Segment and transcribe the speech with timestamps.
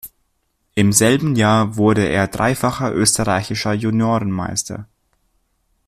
[0.73, 4.87] Im selben Jahr wurde er dreifacher Österreichischer Juniorenmeister.